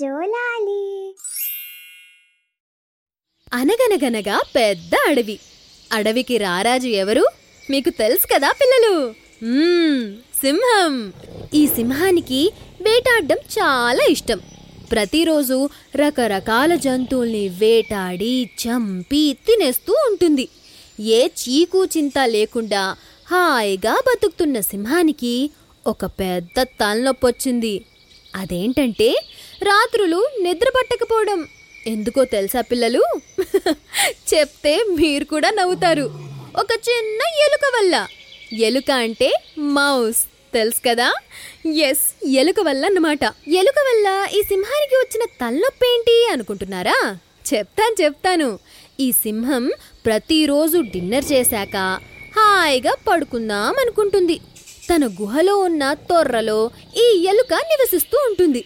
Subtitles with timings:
[0.00, 1.14] జోలాలి.
[3.52, 5.38] అనగనగనగా పెద్ద అడవి.
[5.92, 7.24] అడవికి రారాజు ఎవరు?
[7.70, 9.14] మీకు తెలుసు కదా పిల్లలు.
[9.44, 11.12] మ్మ్, సింహం.
[11.54, 12.50] ఈ సింహానికి
[12.82, 14.40] వేటాడడం చాలా ఇష్టం.
[14.90, 20.48] ప్రతిరోజు రకరకాల జంతువుల్ని వేటాడి చంపి తినేస్తూ ఉంటుంది.
[21.00, 22.96] ఏ చీకు చింత లేకుండా
[23.30, 25.50] హాయిగా బతుకుతున్న సింహానికి
[25.86, 27.84] ఒక పెద్ద తలనొప్పొచ్చింది.
[28.36, 29.24] అదేంటంటే
[29.62, 31.48] రాత్రులు నిద్ర పట్టకపోవడం.
[31.86, 33.02] ఎందుకో తెలుసా పిల్లలు?
[34.34, 36.02] చెప్తే మీరు కూడా నవ్వుతారు.
[36.56, 38.06] ఒక చిన్న ఎలుక వల్ల.
[38.52, 40.24] ఎలుక అంటే మౌస్.
[40.54, 41.14] తెలుసు కదా?
[41.76, 43.24] ఎస్ ఎలుక వల్ల అన్నమాట.
[43.48, 47.18] ఎలుక వల్ల ఈ సింహానికి వచ్చిన తలనొప్పి ఏంటి అనుకుంటున్నారా?
[47.54, 48.58] చెప్తాను చెప్తాను.
[49.00, 49.72] ఈ సింహం
[50.06, 51.76] ప్రతిరోజు డిన్నర్ చేశాక
[52.38, 54.40] హాయిగా పడుకుందాం అనుకుంటుంది.
[54.90, 58.64] తన గుహలో ఉన్న తొర్రలో ఈ ఎలుక నివసిస్తూ ఉంటుంది.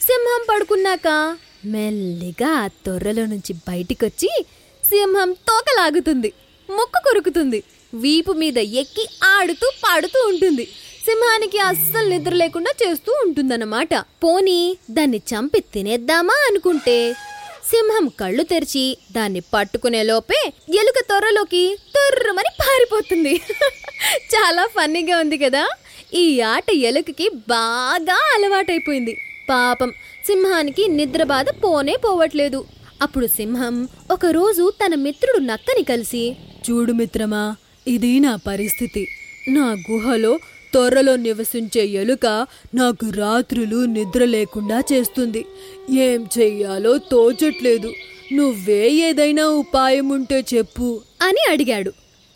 [0.00, 4.30] సింహం పడుకున్నాక మెల్లిగా ఆ తొర్రలో నుంచి బయటికొచ్చి
[4.84, 6.32] సింహం తోకలాగుతుంది
[6.70, 7.64] ముక్కు కొరుకుతుంది
[7.94, 10.64] వీపు మీద ఎక్కి ఆడుతూ పాడుతూ ఉంటుంది.
[11.04, 13.94] సింహానికి అస్సలు నిద్ర లేకుండా చేస్తూ ఉంటుందన్నమాట.
[13.94, 16.96] పోనీ దాన్ని చంపి తినేద్దామా అనుకుంటే
[17.70, 23.34] సింహం కళ్ళు తెరిచి దాన్ని పట్టుకునే లోపే ఎలుక తొర్రలోకి తొర్రమని పారిపోతుంది.
[24.14, 25.68] చాలా ఫన్నీగా ఉంది కదా.
[26.14, 29.18] ఈ ఆట ఎలుకకి బాగా అలవాటైపోయింది.
[29.50, 29.90] పాపం
[30.26, 32.64] సింహానికి నిద్ర బాధ పోనే పోవట్లేదు.
[33.02, 36.36] అప్పుడు సింహం ఒకరోజు తన మిత్రుడు నక్కని కలిసి
[36.70, 39.08] చూడు మిత్రమా ఇది నా పరిస్థితి.
[39.48, 40.38] నా గుహలో
[40.72, 45.46] త్వరలో నివసించే ఎలుక నాకు రాత్రులు నిద్ర లేకుండా చేస్తుంది.
[45.90, 47.92] ఏం చెయ్యాలో తోచట్లేదు.
[48.32, 51.00] నువ్వే ఏదైనా ఉపాయం ఉంటే చెప్పు.
[51.22, 51.92] అని అడిగాడు.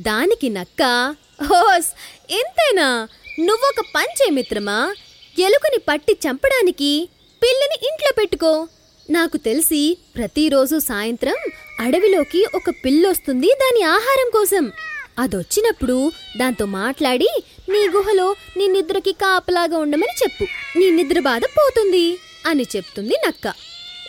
[0.00, 1.86] దానికి నక్క హోస్
[2.32, 3.08] ఇంతేనా?
[3.40, 4.94] నువ్వొక పంచే మిత్రమా?
[5.38, 7.08] ఎలుకని పట్టి చంపడానికి
[7.42, 8.68] పిల్లిని ఇంట్లో పెట్టుకో.
[9.10, 11.34] నాకు తెలిసి ప్రతిరోజు సాయంత్రం
[11.80, 14.72] అడవిలోకి ఒక పిల్లొస్తుంది దాని ఆహారం కోసం.
[15.18, 17.28] అదొచ్చినప్పుడు దాంతో మాట్లాడి
[17.68, 20.44] నీ గుహలో నీ నిద్రకి కాపలాగా ఉండమని చెప్పు.
[20.78, 23.54] నీ నిద్ర బాధ పోతుంది అని చెప్తుంది నక్క.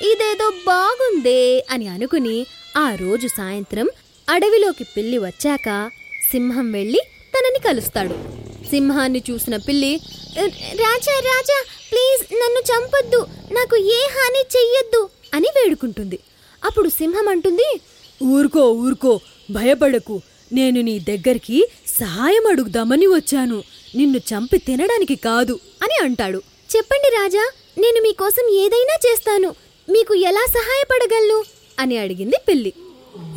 [0.02, 2.46] ఇదేదో బాగుందే అని అనుకుని
[2.78, 3.90] ఆ రోజు సాయంత్రం
[4.30, 5.90] అడవిలోకి పిల్లి వచ్చాక
[6.32, 7.02] సింహం వెళ్ళి
[7.44, 8.14] తనని కలుస్తాడు.
[8.70, 10.00] సింహాన్ని చూసిన పిల్లి
[10.74, 16.20] రాజా రాజా ప్లీజ్ నన్ను చంపొద్దు నాకు ఏ హాని చెయ్యొద్దు అని వేడుకుంటుంది.
[16.64, 17.80] అప్పుడు సింహం అంటుంది
[18.24, 19.20] ఊరుకో ఊరుకో
[19.52, 20.22] భయపడకు.
[20.54, 21.68] నేను నీ దగ్గరికి
[22.00, 23.64] సహాయం అడుగుదామని వచ్చాను.
[23.96, 26.42] నిన్ను చంపి తినడానికి కాదు అని అంటాడు.
[26.76, 29.56] చెప్పండి రాజా నేను మీకోసం ఏదైనా చేస్తాను.
[29.90, 31.44] మీకు ఎలా సహాయపడగలను?
[31.80, 32.74] అని అడిగింది పిల్లి.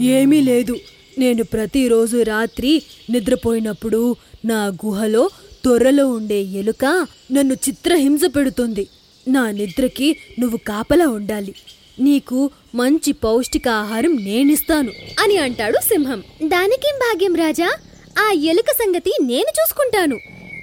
[0.01, 0.77] ఏమీ లేదు.
[1.19, 5.31] నేను ప్రతిరోజు రాత్రి నిద్రపోయినప్పుడు నా గుహలో
[5.63, 8.89] త్వరలో ఉండే ఎలుక నన్ను చిత్రహింస పెడుతుంది.
[9.29, 11.55] నా నిద్రకి నువ్వు కాపలా ఉండాలి.
[12.01, 16.21] నీకు మంచి పౌష్టికాహారం నేనిస్తాను అని అంటాడు సింహం.
[16.43, 17.71] దానికేం భాగ్యం రాజా?
[18.19, 20.19] ఆ ఎలుక సంగతి నేను చూసుకుంటాను.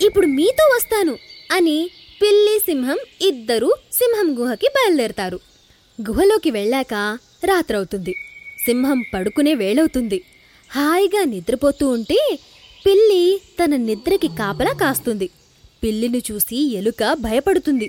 [0.05, 1.17] ఇప్పుడు మీతో వస్తాను
[1.51, 1.89] అని
[2.21, 5.39] పిల్లి సింహం ఇద్దరూ సింహం గుహకి బయలుదేరతారు.
[6.09, 6.93] గుహలోకి వెళ్ళాక
[7.43, 8.15] రాత్రవుతుంది.
[8.65, 10.21] సింహం పడుకునే వేళవుతుంది.
[10.75, 12.39] హాయిగా నిద్రపోతూ ఉంటే
[12.85, 15.29] పిల్లి తన నిద్రకి కాపలా కాస్తుంది.
[15.83, 17.87] పిల్లిని చూసి ఎలుక భయపడుతుంది.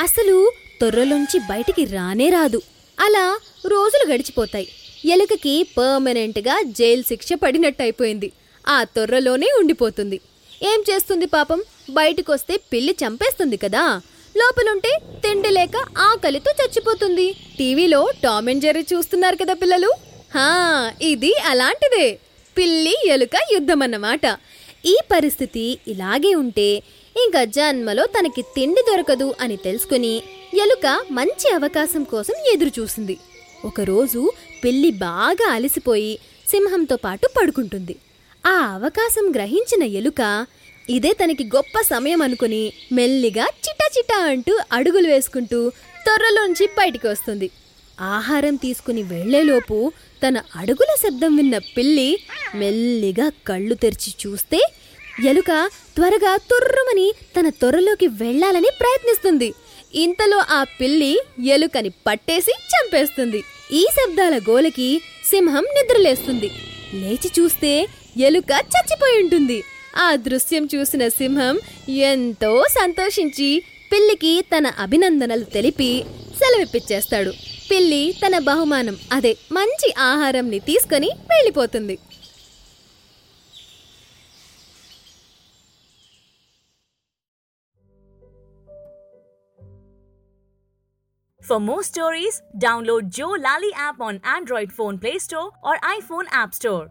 [0.00, 2.60] అసలు తొర్రలోంచి బయటికి రానే రాదు.
[3.00, 4.68] అలా రోజులు గడిచిపోతాయి.
[5.04, 8.32] ఎలుకకి పర్మనెంట్గా జైలు శిక్ష పడినట్టయిపోయింది.
[8.68, 10.20] ఆ తొర్రలోనే ఉండిపోతుంది.
[10.62, 11.62] ఏం చేస్తుంది పాపం?
[11.90, 14.00] బయటకొస్తే పిల్లి చంపేస్తుంది కదా.
[14.36, 17.32] లోపలుంటే తిండి లేక ఆకలితో చచ్చిపోతుంది.
[17.58, 19.94] టీవీలో టామ్ అండ్ జెర్రీ చూస్తున్నారు కదా పిల్లలు?
[20.34, 22.18] హా ఇది అలాంటిదే.
[22.56, 24.26] పిల్లి ఎలుక యుద్ధం అన్నమాట
[24.86, 26.68] ఈ పరిస్థితి ఇలాగే ఉంటే
[27.16, 30.14] ఇంకా జన్మలో తనకి తిండి దొరకదు అని తెలుసుకుని
[30.64, 33.16] ఎలుక మంచి అవకాశం కోసం ఎదురు చూసింది
[33.64, 34.20] ఒకరోజు
[34.64, 36.12] పిల్లి బాగా అలసిపోయి
[36.50, 37.94] సింహంతో పాటు పడుకుంటుంది.
[38.44, 40.22] ఆ అవకాశం గ్రహించిన ఎలుక
[40.90, 42.62] ఇదే తనకి గొప్ప సమయం అనుకుని
[42.92, 45.60] మెల్లిగా చిట చిటా అంటూ అడుగులు వేసుకుంటూ
[46.04, 47.48] త్వరలోంచి బయటికి వస్తుంది.
[48.00, 49.78] ఆహారం తీసుకుని వెళ్ళేలోపు
[50.22, 52.08] తన అడుగుల శబ్దం విన్న పిల్లి
[52.54, 54.60] మెల్లిగా కళ్ళు తెరిచి చూస్తే
[55.26, 55.50] ఎలుక
[55.96, 59.54] త్వరగా తుర్రుమని తన త్వరలోకి వెళ్ళాలని ప్రయత్నిస్తుంది.
[59.94, 61.12] ఇంతలో ఆ పిల్లి
[61.46, 63.40] ఎలుకని పట్టేసి చంపేస్తుంది.
[63.72, 66.50] ఈ శబ్దాల గోలకి సింహం నిద్రలేస్తుంది.
[66.94, 67.72] లేచి చూస్తే
[68.18, 69.62] ఎలుక చచ్చిపోయి ఉంటుంది.
[69.96, 73.62] ఆ దృశ్యం చూసిన సింహం ఎంతో సంతోషించి
[73.92, 76.04] పిల్లికి తన అభినందనలు తెలిపి
[76.38, 77.32] సెలవిప్పిచ్చేస్తాడు.
[77.70, 81.98] పిల్లి తన బహుమానం అదే మంచి ఆహారంని తీసుకొని వెళ్ళిపోతుంది.
[91.44, 96.54] For more stories, download Joe Lally app on Android phone Play Store or iPhone App
[96.54, 96.88] Store.